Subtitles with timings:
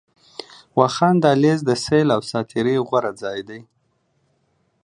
[0.79, 3.41] واخان دهلېز، د سيل او ساعتري غوره ځای